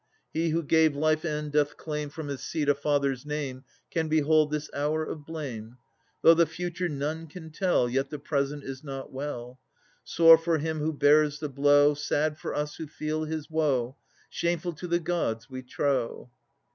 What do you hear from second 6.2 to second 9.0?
Though the future none can tell, Yet the present is